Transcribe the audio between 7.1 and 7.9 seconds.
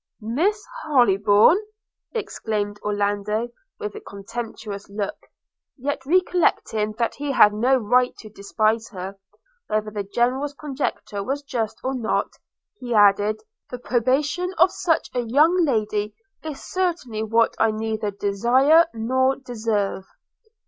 he had no